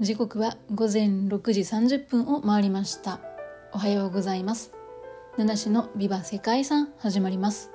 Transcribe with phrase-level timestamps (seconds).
[0.00, 3.20] 時刻は午前6時30分を回りました。
[3.74, 4.72] おはようございます。
[5.36, 7.70] 七種のビバ世界遺産始まります。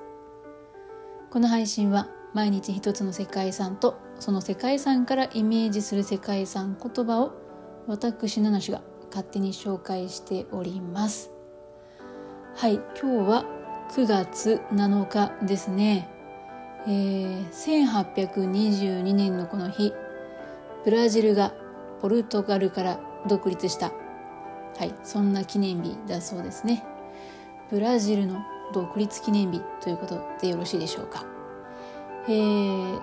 [1.30, 7.32] この配信は毎日一つの世界遺産とその世界遺産からイメージする世界遺産言葉を
[7.86, 11.30] 私七種が勝手に紹介しております。
[12.56, 13.44] はい今日は
[13.92, 16.08] 9月7日ですね。
[16.88, 19.92] えー、1822年のこの日
[20.84, 21.54] ブラジルが
[22.06, 23.90] ポルトガルから独立した、
[24.78, 26.84] はい、そんな記念日だそうですね。
[27.68, 31.26] ブラジルの独立記念日ということでよろしいでしょうか。
[32.28, 33.00] えー、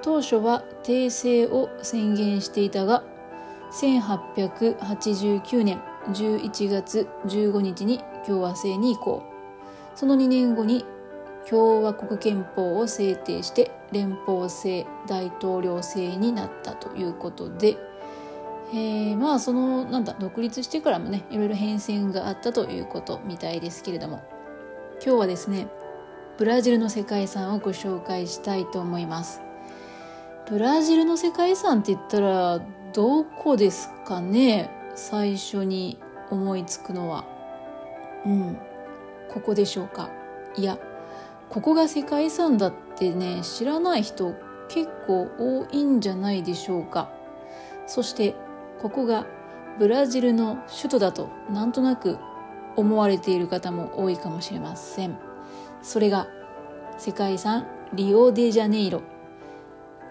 [0.00, 3.04] 当初は訂正を宣言していたが
[3.72, 9.22] 1889年11月15日に共和制に移行
[9.94, 10.86] その2年後に
[11.50, 17.76] 共和国憲法を制定して連邦制大統領制になったということで
[18.70, 24.22] えー、まあそのなんだ独立してからもねいろいろ変遷があったということみたいですけれども。
[25.04, 25.68] 今日はですね
[26.38, 29.40] ブラジルの世界遺産をご紹介したいと思います。
[30.48, 32.60] ブラジルの世界遺産って言ったら
[32.92, 35.98] どこですかね最初に
[36.30, 37.24] 思いつくのは。
[38.26, 38.58] うん。
[39.28, 40.10] ここでしょうか。
[40.56, 40.78] いや
[41.48, 44.34] ここが世界遺産だってね知らない人
[44.68, 47.10] 結構多いんじゃないでしょうか。
[47.86, 48.34] そして
[48.80, 49.26] ここが
[49.78, 52.18] ブラジルの首都だとなんとなく
[52.76, 55.18] 思われている方も多いかもしれません。
[55.82, 56.28] それが
[56.96, 59.02] 世界遺産リオデジャネイロ。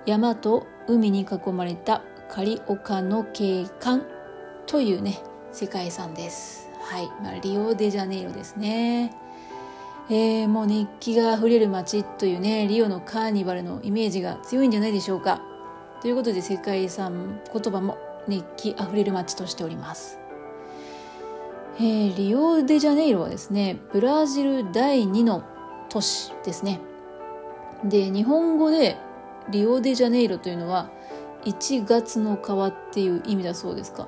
[0.05, 4.05] 山と海に囲まれたカリオカの景観
[4.65, 5.19] というね
[5.51, 6.69] 世界遺産です。
[6.81, 9.13] はい、まあ、リオデジャネイロですね。
[10.09, 15.41] えー、もう熱気があふれる街というねリオのカーニバルのイメージが強いんじゃないでしょうか。
[16.01, 17.97] ということで世界遺産言葉も
[18.27, 20.19] 熱気あふれる街としております、
[21.77, 25.43] えー、リオデジャネイロはですねブラジル第2の
[25.89, 26.81] 都市ですね。
[27.83, 28.97] で日本語で
[29.49, 30.89] リオデジャネイロというのは
[31.45, 34.07] 1月の川っていう意味だそうですか？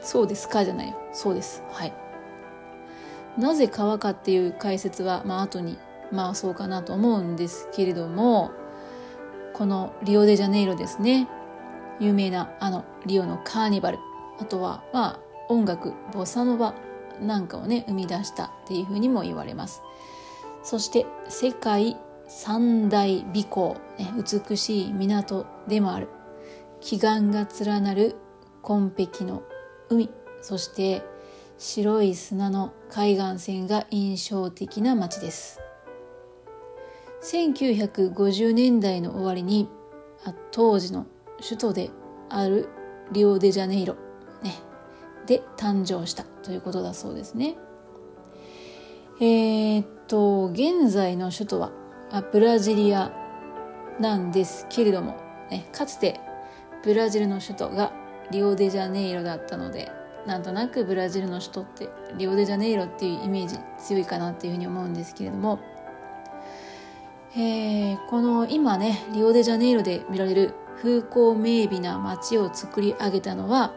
[0.00, 0.48] そうです。
[0.48, 0.96] かじゃないよ。
[1.12, 1.62] そうです。
[1.70, 1.92] はい。
[3.36, 5.78] なぜ川かっていう解説はまあ後に
[6.10, 8.50] まあそうかなと思うんですけれども
[9.52, 11.28] このリオデジャネイロですね
[12.00, 13.98] 有名なあのリオのカーニバル。
[14.38, 16.74] あとはまあ音楽ボサノバ
[17.20, 19.82] なんかをね生み出したっていうふうにも言われます。
[20.62, 21.96] そして世界
[22.26, 26.08] 三大美港、ね、美しい港でもある。
[26.80, 28.16] 奇岩が連なる
[28.62, 29.42] 紺碧の
[29.88, 30.10] 海。
[30.40, 31.02] そして
[31.58, 35.60] 白い砂の海岸線が印象的な街です。
[37.22, 39.68] 1950年代の終わりに
[40.52, 41.06] 当時の
[41.40, 41.90] 首都で
[42.28, 42.68] ある
[43.12, 43.94] リオデジャネイロ、
[44.42, 44.54] ね、
[45.26, 46.24] で誕生した。
[46.42, 47.56] ということだそうですね。
[49.20, 51.72] えー、っと現在の首都は
[52.32, 53.12] ブラジリア
[54.00, 55.16] なんですけれども、
[55.50, 56.20] ね、かつて
[56.82, 57.92] ブラジルの首都が
[58.30, 59.90] リオデジャネイロだったので
[60.26, 65.58] なんとなくブラジルの首都ってリオデジャネイロっていうイメージ強いかなっていうふうに思うんですけれども、
[67.36, 73.74] えー、この今ねリオデジャネイロで見られる風光明媚な街を作り上げたのは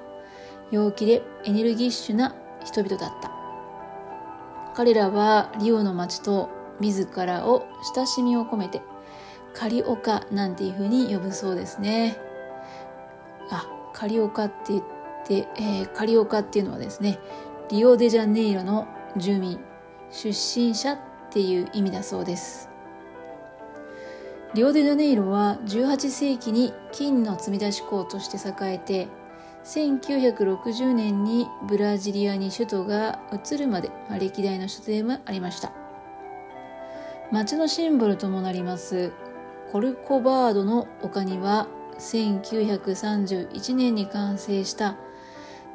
[0.72, 3.32] 陽気でエネルギッシュな人々だった。
[4.74, 6.50] 彼らはリオの街と
[6.80, 8.82] 自らを親しみを込めて
[9.54, 12.18] カリオカなんていう風に呼ぶそうですね。
[13.52, 14.84] あカリオカって言っ
[15.28, 17.20] て、えー、カリオカっていうのはですね
[17.70, 18.88] リオデジャネイロの
[19.18, 19.60] 住民
[20.10, 21.00] 出身者っ
[21.30, 22.73] ていう意味だそうです。
[24.54, 29.08] リオデジャネイロは18世紀に金の積み出し港として栄えて
[29.64, 35.72] 1960年にブラジリアに首都が移るまで歴代の首都でもありました。
[37.32, 39.12] 町のシンボルともなります
[39.72, 41.68] コルコバードの丘には
[41.98, 44.98] 1931年に完成した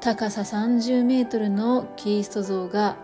[0.01, 2.97] 高さ30メートルのキリスト像が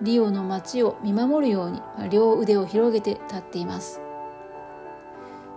[0.00, 4.00] リオの街を見守るように両腕を広げて立っています。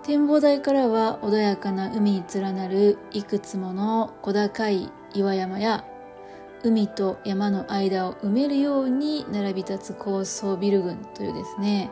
[0.03, 5.85] 展望台からは穏やかな海に連なるいくつもの小高い岩山や
[6.63, 11.91] 海と山の間を埋めるように並び立つ高層ビル群というですね。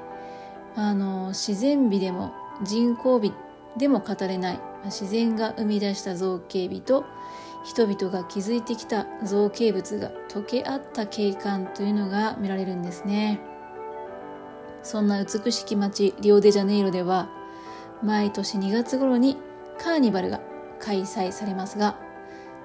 [0.76, 2.32] あの自然美でも
[2.64, 3.34] 人工美
[3.78, 7.06] でも語れない自然が生み出した造形美と
[7.64, 13.40] 人々が築いてきた造形物が溶け合った景観というのが見られるんですね。
[14.82, 17.30] そんな美しき街リオデジャネイロでは
[18.04, 19.38] 毎年2月頃に
[19.78, 20.42] カーニバルが
[20.80, 21.98] 開催されますが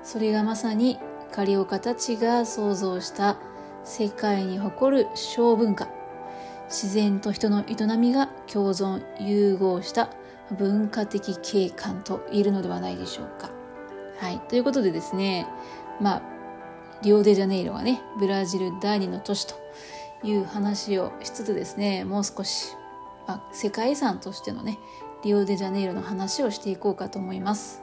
[0.02, 0.98] それがまさに
[1.32, 3.38] カリオカたちが創造した
[3.82, 5.88] 世界に誇る小文化
[6.68, 10.10] 自然と人の営みが共存融合した
[10.58, 13.50] 文化的景観と言えるのではないでしょうか。
[14.18, 15.46] はい、ということでですね
[16.00, 16.22] まあ
[17.02, 19.54] リオデジャネイロはねブラジル第二の都市と
[20.22, 22.74] いう話をしつつですねもう少し、
[23.26, 24.78] まあ、世界遺産としてのね
[25.24, 27.82] リオデジャネイロの話をしていこうかと思います。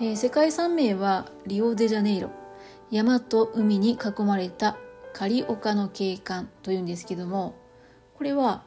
[0.00, 2.30] えー、世界遺産名はリオデジャネイロ
[2.90, 4.76] 山と海に囲まれた
[5.12, 7.54] カリオカの景観というんですけども
[8.18, 8.64] これは、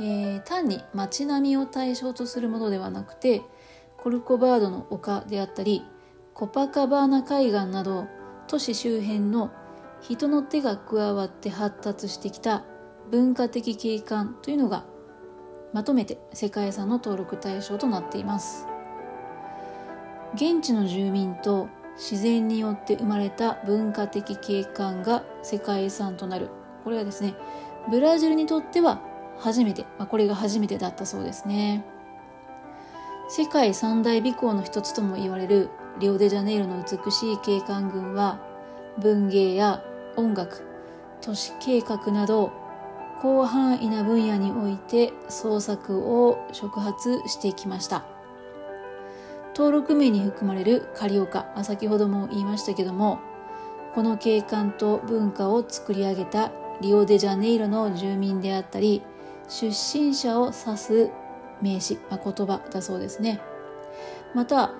[0.00, 3.42] えー、単に街並みを対象とするものではなくて
[3.98, 5.84] コルコバードの丘であったり
[6.34, 8.08] コパカバーナ海岸など
[8.48, 9.52] 都市周辺の
[10.00, 12.64] 人の手が加わって発達してきた
[13.12, 14.84] 文化的景観というのが
[15.72, 18.66] まとめて世界遺産の登録対象となっています。
[20.34, 26.48] 現地の住民と自然によって生まれた文化的景観が世界遺産となる。
[26.84, 27.34] これはですね
[27.90, 29.00] ブラジルにとっては
[29.38, 31.84] 初めて、まあ、これが初めてだったそうですね。
[33.28, 35.68] 世界三大美港の一つとも言われる
[35.98, 38.40] リオデジャネイロの美しい景観群は
[38.98, 39.82] 文芸や
[40.16, 40.64] 音楽
[41.20, 42.52] 都市計画など
[43.20, 48.04] 広範囲な分野において創作を触発してきました。
[49.54, 53.18] 登録名に含まれるカリオカ先ほども言いましたけども
[53.92, 59.02] この景観と文化を作り上げたリオデジャネイロの住民であったり
[59.48, 61.10] 出身者を指す
[61.60, 63.40] 名詞、まあ、言葉だそうですね。
[64.32, 64.70] また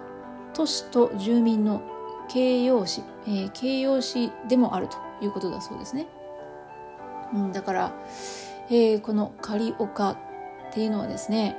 [0.55, 1.82] 都市と住民の
[2.29, 6.06] 形容詞、えー、形容詞でもあるということだそうですね、
[7.34, 7.92] うん、だから、
[8.70, 10.16] えー、このカリオカっ
[10.72, 11.56] ていうのはですね、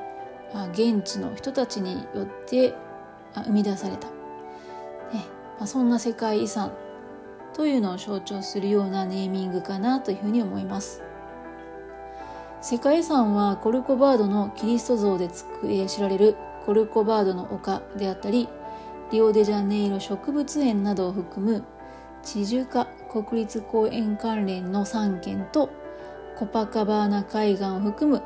[0.53, 2.73] あ、現地の人たちによって
[3.33, 4.13] 生み出された、ね
[5.57, 6.71] まあ、そんな世界遺産
[7.53, 11.03] というのを象徴するようなネーミングかなというふうに思います。
[12.61, 16.35] 世界遺産はコルコバードのキリスト像でつく、えー、知られる
[16.65, 18.49] コルコバードの丘であったり
[19.11, 21.63] リオデジャネイロ植物園などを含む
[22.23, 25.69] チジュカ国立公園関連の3県と
[26.37, 28.23] コパカバーナ海岸を含む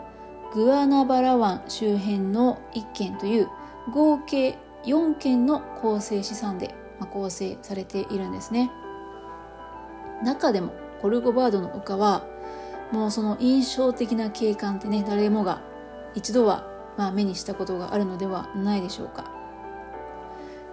[0.54, 3.50] グアナバラ湾周辺の1県という
[3.92, 6.76] 合計4件の構成資産で
[7.12, 8.72] 構成されているんですね。
[10.24, 12.26] 中でもコルゴバードの丘は
[12.92, 15.62] もうその印象的な景観ってね誰もが
[16.14, 16.68] 一度は
[16.98, 19.33] まあ目にしたことがあるのではないでしょうか。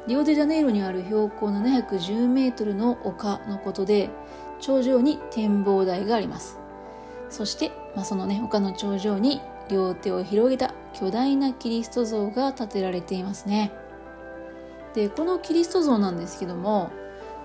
[0.07, 4.11] リオデジャネイロにある標高710メートルの丘のことで
[4.59, 6.59] 頂上に展望台があります。
[7.29, 13.73] そして、まあ、そのね丘の頂上に両手を広げた巨大なキリスト像が建てられていますね。
[14.95, 16.91] でこのキリスト像なんですけども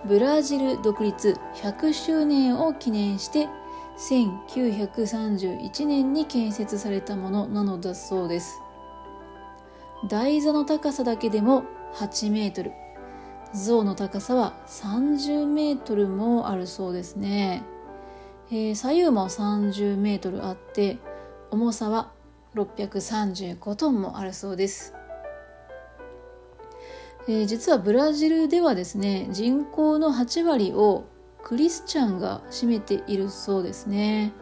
[0.06, 3.48] ブラジル独立100周年を記念して
[3.98, 8.62] 1931年に建設されたものなのだそうです。
[10.10, 11.63] 台座の高さだけでも
[11.95, 12.71] 8メートル。
[13.53, 17.63] 像の高さは30メートルもあるそうですね、
[18.51, 20.97] えー、左右も30メートルあって
[21.51, 22.12] 重さは
[22.55, 24.93] 635トンもあるそうです。
[27.27, 31.05] えー、実はブラジルではですね人口の8割を
[31.43, 34.34] クリスチャンが占めているそうですね。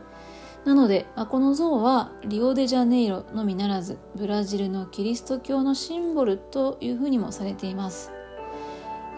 [0.66, 8.12] なので、まあ、この像はリオデジャネイロのみならずブラジルのキリスト教のシンボルというふうにもされています。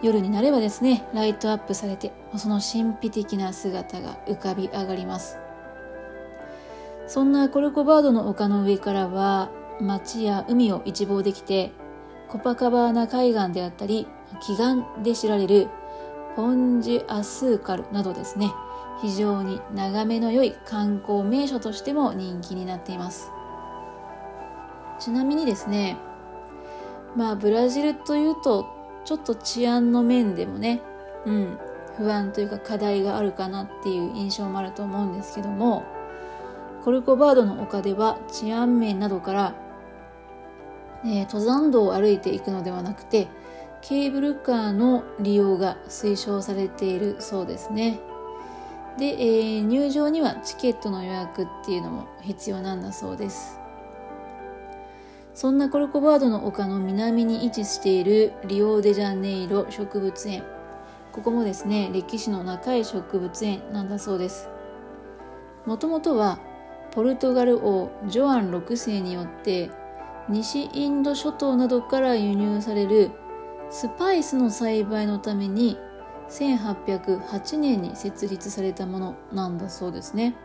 [0.02, 5.38] 夜になればですねライトアップされてその神秘的な姿が浮かび上がります。
[7.08, 9.50] そんなコルコバードの丘の上からは
[9.80, 11.72] 街や海を一望できて
[12.28, 14.08] コパカバーナ海岸であったり
[14.42, 15.68] 奇岩で知られる
[16.36, 18.52] ポンジュアスーカルなどですね
[19.02, 23.32] 非常に眺めの良い観光名所としても人気になっています。
[25.00, 25.98] ちなみにですね
[27.16, 28.66] まあブラジルというと
[29.04, 30.82] ちょっと治安の面でもね
[31.26, 31.58] うん
[31.98, 35.84] 不安というか課題があるかなっていう印象もあると思うんですけども
[36.84, 39.56] コルコバードの丘では治安面などから
[41.06, 43.28] えー、登山道を歩いていくのではなくて
[43.82, 48.00] ケーブルカーの利用が推奨されているそうですね。
[48.98, 53.60] で、えー、入場にはチケットの予約っていうのも必要なんだそうです。
[55.34, 60.44] そんなコルコバードの丘の南に位置しているリオデジャネイロ植物園。
[61.12, 64.50] ここもですね歴史の長い植物園なんだそうです。
[65.66, 66.40] もともとは
[66.92, 69.70] ポルトガル王ジョアン6世によって
[70.30, 73.12] 西インド諸島などから輸入される
[73.70, 75.78] スパイスの栽培のために
[76.30, 80.36] 1808年に設立されたものなんだそうですね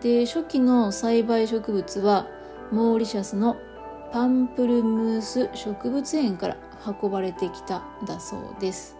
[0.00, 2.26] で初期の栽培植物は
[2.70, 3.56] モーリシャスの
[4.12, 6.56] パンプルムース植物園から
[7.00, 8.96] 運ばれてきただそうです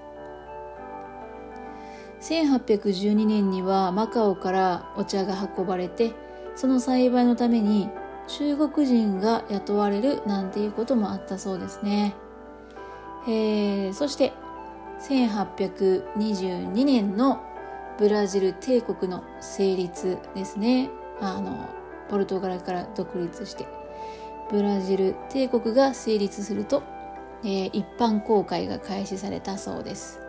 [2.21, 6.13] 1812年にはマカオからお茶が運ばれて
[6.55, 7.89] その栽培のために
[8.29, 12.15] 中国人が雇われるなんていうこともあったそうですね。
[13.27, 14.33] えー、そして
[15.09, 17.41] 1822年の
[17.99, 20.91] ブラジル帝国の成立ですね。
[21.21, 21.69] あの
[22.09, 23.67] ポルトガルから独立して
[24.51, 26.83] ブラジル帝国が成立すると、
[27.43, 30.21] えー、一般公開が開始されたそうです。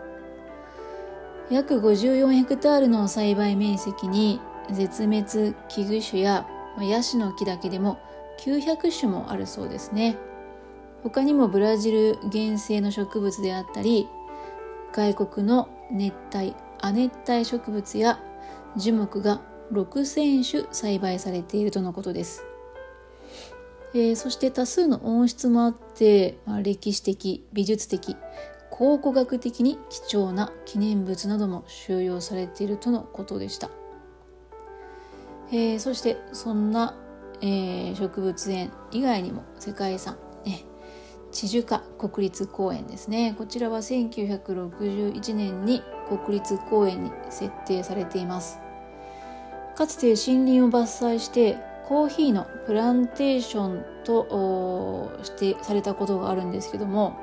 [1.50, 4.40] 約54ヘクタールの栽培面積に
[4.70, 6.46] 絶滅危惧種や
[6.80, 7.98] ヤシの木だけでも
[8.40, 10.16] 900種もあるそうですね
[11.02, 14.08] 他にもブラジル原生の植物であったり
[14.94, 18.20] 外国の熱帯亜熱帯植物や
[18.76, 19.40] 樹木が
[19.72, 22.44] 6000種栽培されているとのことです、
[23.92, 28.16] えー、そして多数の温室もあって、まあ、歴史的美術的
[28.70, 33.70] 考古学的に貴重な記念物なども収容されているとのことでした。
[35.52, 36.96] えー、そしてそんな、
[37.40, 40.18] えー、植物園以外にも世界遺産、
[41.34, 43.34] ね、地樹化国立公園ですね。
[43.36, 48.60] こちらは1961年に国立公園に設定されています。
[49.74, 57.18] かつて森林を伐採してコーヒーのプランテーションとしてされたことがあるんですけども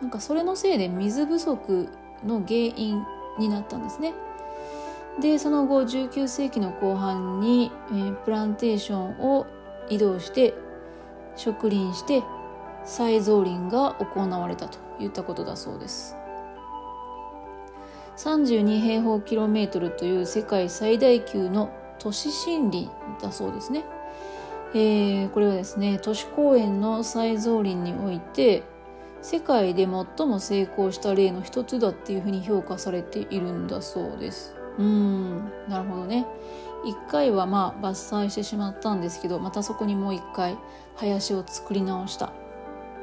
[0.00, 1.88] なんかそれのせいで水不足
[2.24, 3.02] の原因
[3.40, 4.14] になったんですね。
[5.20, 9.46] でその後19世紀の後半に、えー、プランテーションを
[9.90, 10.54] 移動して
[11.34, 12.22] 植林して
[12.88, 16.16] 再造林が行われたといったことだそうです。
[18.16, 22.88] 32平方キロメートルという世界最大級の都市森林
[23.22, 23.84] だそうですね、
[24.74, 28.64] えー、これはですね都市公園の再造林において
[29.22, 34.54] 世界で最も成功した例の一つだっていうふうに評価されているんだそうです。
[34.78, 36.26] うんなるほどね。
[36.84, 40.56] 1回はまあ伐採してしまったんですけどまたそこにもう1回
[40.96, 42.32] 林を作り直した、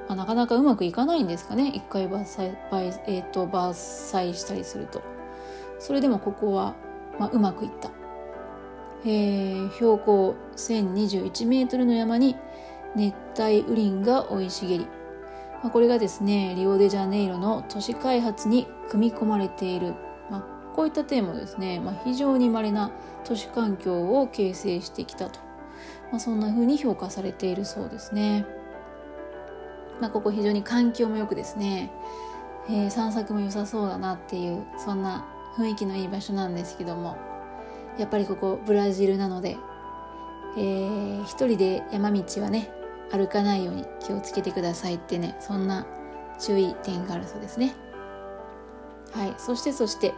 [0.08, 1.72] まあ、なかなかうまくいかないんですかね。
[1.76, 2.56] 1回伐採,、
[3.08, 3.70] えーと、伐
[4.14, 5.02] 採したりすると。
[5.80, 6.76] それでもここは、
[7.20, 7.92] まあ、うまくいった、
[9.04, 12.36] えー、標高1021メートルの山に
[12.96, 14.88] 熱帯雨林が生い茂り、
[15.62, 19.96] まあ、これがですねリオデジャネイロの都市開発に組み込まれている。
[20.76, 22.92] こういった点もですね、まあ、非常に稀な
[23.24, 25.40] 都市環境を形成してきたと、
[26.12, 28.46] まあ、そんな風に評価されているそうですね。
[30.00, 31.92] まあ、ここ非常に環境も良くですね、
[32.68, 35.26] えー、散策も良さそうだなっていうそんな
[35.58, 37.18] 雰囲気のいい場所なんですけども
[37.98, 39.58] やっぱりここブラジルなので、
[40.58, 42.70] えー、一人で山道はね
[43.12, 45.86] 歩かないように気をつけてくださいってねそんな
[46.40, 47.74] 注意点があるそうですね。
[49.14, 50.14] はいそしてそして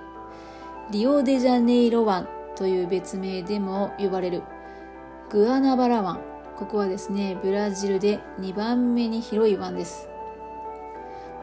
[0.89, 4.41] リオデジャネイロ湾という別名でも呼ばれる
[5.29, 6.26] グアナバラ湾。
[6.57, 10.09] ここはですねブラジルで2番目に広い湾です。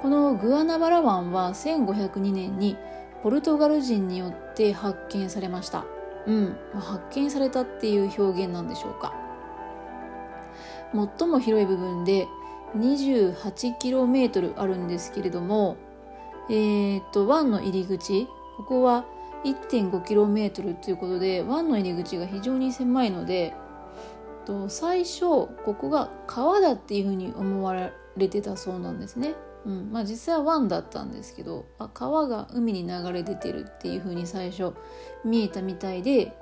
[0.03, 2.77] このグアナバラ湾は1502年に
[3.23, 5.85] ポルトガル人によって発見されました。
[6.27, 9.15] うん、発見されたっていう表現なんでしょうか。
[11.19, 12.27] 最も広い部分で
[12.77, 15.77] 28km あるんですけれども
[16.51, 19.05] えー、っと湾の入り口ここは
[19.45, 23.55] 1.5km ということで湾の入り口が非常に狭いので
[24.69, 27.75] 最初ここが川だっていうふうに思わ
[28.17, 29.35] れてたそうなんですね。
[29.67, 34.75] うんまあ、実際は湾だったんですけどあ川が海に流れ出てるっていうふうに最初
[35.25, 36.37] 見えたみたいで、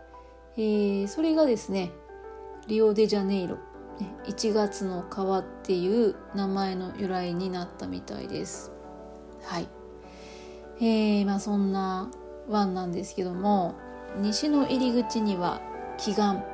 [0.57, 1.93] えー、それがですね
[2.67, 3.59] リオデジャネイロ
[4.27, 8.73] 1月の川っていう名前の由来になったみたいです。
[9.45, 9.69] はい。
[10.81, 12.11] えー、まあそんな
[12.49, 13.77] 湾なんですけども
[14.17, 15.61] 西の入り口には
[15.99, 16.45] 奇岩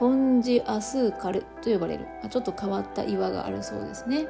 [0.00, 2.06] ポンジアスーカルと呼ばれる。
[2.28, 4.26] ちょっと変わった岩があるそうですね、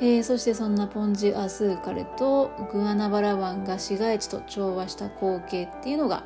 [0.00, 6.24] えー、そしてそんなポンジアスーカルとグアナバラ湾が市街地と調和した光景っていうのが、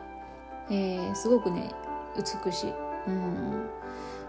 [0.71, 1.71] えー、すごくね
[2.17, 2.75] 美しい、
[3.09, 3.69] うん。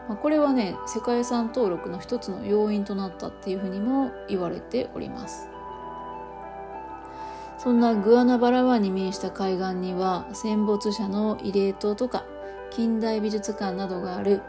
[0.09, 5.47] まあ、これはね世界遺産登録の一つの要因となったっていうふうにも言われております。
[7.59, 12.25] そんなグアナバラ湾に面した海岸には戦没者の慰霊塔とか
[12.71, 14.41] 近代美術館などがある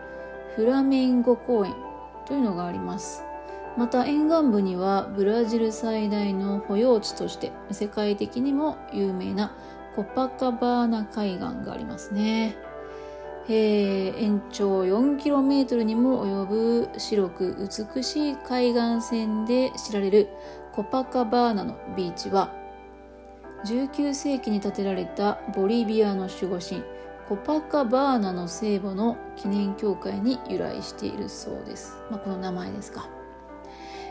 [0.57, 1.75] フラメンゴ公園
[2.27, 3.25] というのがあります。
[3.77, 9.55] また沿岸部にはブラジル最大の保養地として世界的にも有名な
[9.97, 12.57] コパカバーナ海岸がありますね。
[13.49, 20.29] えー、延長 4km にも及ぶ白く美しい海岸線で知られる
[20.73, 22.55] コパカバーナのビーチは
[23.67, 26.85] 19世紀に建てられたボリビアの守護神
[27.29, 31.97] コパカバーナの聖母の記念教会に由来しているそうです。
[32.11, 33.09] まあ、この名前ですか。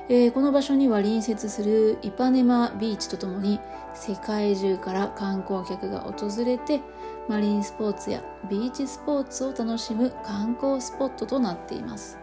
[0.10, 3.60] えー、この場所には隣接するイパネマビーチとともに
[3.94, 6.82] 世界中から観光客が訪れて
[7.30, 12.18] マリンスポーツやビーチスポーツを楽しむ観光スポットとなっています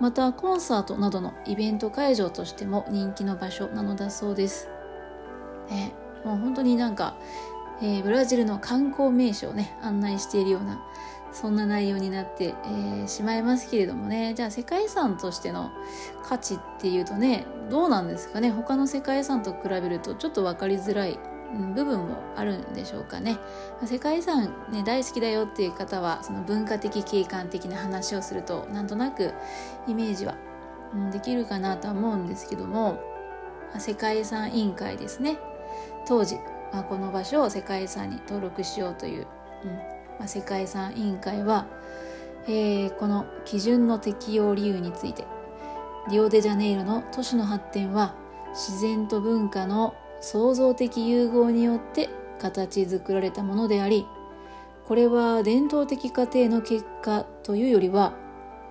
[0.00, 4.68] またコンサートなどのイベント会場としても人気の場所なのだそうです、
[5.70, 7.16] ね、もう本当になんか、
[7.80, 10.80] えー、ブラジルの観光名所をね案内しているような
[11.32, 14.34] そんな内容になって、えー、しまいますけれどもね。
[14.34, 15.72] じゃあ世界遺産としての
[16.22, 18.50] 価値っていうとねどうなんですかね？
[18.50, 21.18] 他の世界遺産と比べるとちょっと分かりづらい
[21.74, 23.38] 部分もあるんでしょうかね。
[23.84, 29.34] 世界遺産ね大好きだよっていう方はその文化的景観的な話をするとなんとなく
[29.88, 30.36] イメージは、
[30.94, 33.00] うん、できるかなとは思うんですけども
[33.78, 35.38] 世界遺産委員会ですね。
[36.06, 36.38] 当時、
[36.74, 39.28] まあ、この場所を世界遺産に登録しようという、
[39.64, 39.70] うん
[40.18, 41.68] まあ、世界遺産委員会は、
[42.48, 45.24] えー、この基準の適用理由について
[46.10, 48.16] リオデジャネイロの都市の発展は
[48.50, 52.08] 自然と文化の創造的融合によって
[52.40, 54.04] 形作られたものであり
[54.84, 58.14] これは伝統的過程の結果というよりは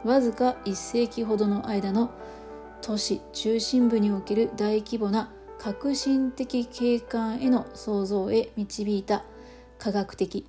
[0.03, 2.11] わずか1世紀ほどの間の
[2.81, 5.31] 都市中心部における大規模な
[5.63, 9.23] 革新的景観への創造へ導いた
[9.79, 10.45] 科学的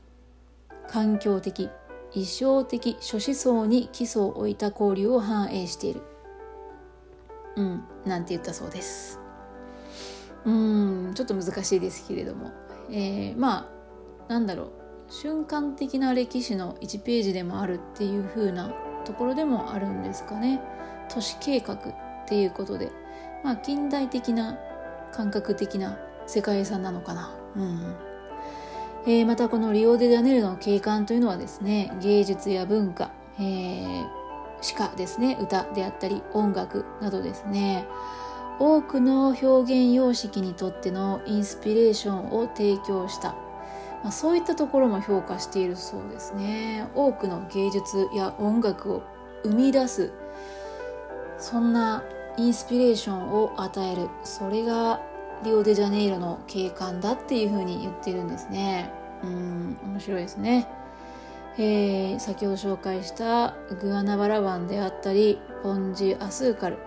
[0.88, 1.71] 環境的
[2.12, 6.03] 意匠的諸思想に基礎を置いた交流を反映している。
[7.55, 9.20] うんなんて言ったそうです。
[10.44, 12.50] うんちょっと難しいですけれども、
[12.90, 13.70] えー、ま
[14.29, 14.72] あなんだろう。
[15.09, 18.74] 瞬間的な歴史の1ページでもあるっていう風な
[19.05, 20.61] ところでもあるんですかね。
[21.09, 21.79] 都市計画っ
[22.27, 22.90] ていうことで。
[23.44, 24.59] まあ近代的な
[25.14, 25.96] 感覚的な
[26.27, 27.94] 世界遺産なのかな、うん。
[29.07, 34.07] えー、またこのリオデジャネイロの景観というのはですね芸術や文化、えー、
[34.62, 37.87] 詩歌ですね歌であったり音楽などですね。
[38.59, 43.35] 多くの表現様式にとってのインスピレーションを提供した、
[44.05, 46.88] まあ、そういったところも評価しているそうですね。
[46.94, 49.03] 多くの芸術や音楽を
[49.42, 50.12] 生み出す
[51.38, 52.05] そんな
[52.37, 54.09] インスピレーションを与える。
[54.25, 55.01] それが
[55.44, 58.90] リオデジャネイロの景観だっていうふうに言ってるんですね。
[59.23, 60.68] うん面白いですね。
[61.57, 66.79] えー、先ほど紹介したグアナバラ湾であったりポンジ・アスーカル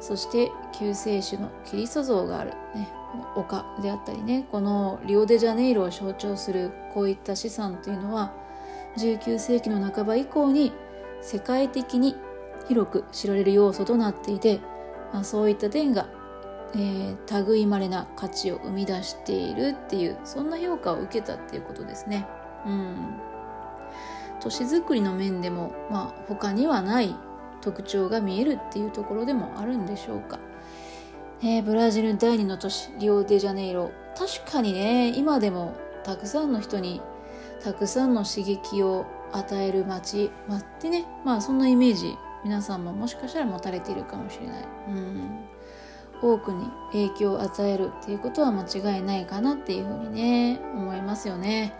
[0.00, 2.88] そして救世主のキリスト像がある、ね、
[3.36, 4.46] 丘であったりね。
[4.50, 8.32] このリオデジャネイロを象徴するこういった資産というのは
[8.96, 10.72] 19世紀の半ば以降に
[11.20, 12.16] 世界的に
[12.68, 14.60] 広く知られる要素となっていて、
[15.12, 16.06] まあ、そういった点が、
[16.74, 22.26] えー、類まれな価値を生み出しているっていうそんな評価を受けたっていうことですね。
[22.66, 23.20] うん。
[24.40, 27.14] 都市づくりの面でも、まあ、他にはない
[27.60, 30.38] 特徴が見えるっていうところでもあるんでしょうか、
[31.42, 33.90] えー、ブラジル第二の都市リオデジャネイロ。
[34.16, 37.00] 確かにね今でもたくさんの人に
[37.62, 45.44] たくさんの刺激を与える街、まあ、ってねまあそんなイメージ皆さんももしかしたら持たれているかもしれない、うん、
[46.22, 51.74] 多くに影響を与えるっていうことは間違いないかなっていうふうにね思いますよね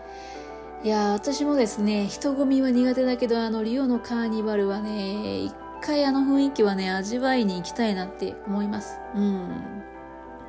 [0.83, 8.99] いや私もですね人混みは苦手だけどあのリオのカーニバルはね一回あの雰囲気はね、味わいに行きたいなって思います。
[9.15, 9.83] うん。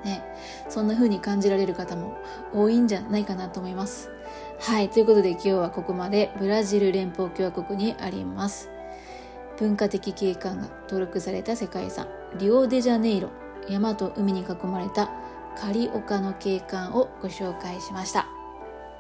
[0.05, 0.25] ね、
[0.69, 2.17] そんな風に感じられる方も
[2.55, 4.11] 多いんじゃないかなと思います。
[4.59, 8.71] はい、ということで今日はここまでブラジル連邦共和国にあります。
[9.61, 13.29] 文化的景観が登録された世界遺産、リオデジャネイロ、
[13.69, 15.11] 山と海に囲まれた
[15.57, 18.27] カリオカの景観をご紹介しました。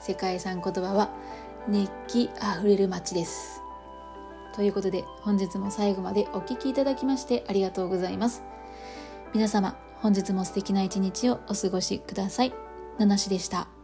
[0.00, 1.10] 世界遺産言葉は
[1.66, 3.62] 熱気あふれる街です。
[4.54, 8.42] ということで本日も最後までお聴きいただきましてありがとうございます。
[9.32, 12.52] 皆様、本日も素敵な一日をお過ごしください。
[12.98, 13.79] ナナシでした。